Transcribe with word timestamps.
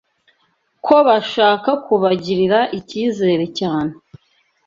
ko 0.85 0.95
bashaka 1.07 1.69
kubagirira 1.85 2.59
icyizere 2.79 3.45
cyane 3.59 3.93